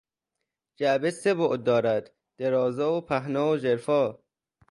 جعبه 0.77 1.11
سه 1.11 1.33
بعد 1.33 1.63
دارد: 1.63 2.13
درازا 2.37 2.93
و 2.93 3.01
پهنا 3.01 3.51
و 3.51 3.57
ژرفا 3.57 4.17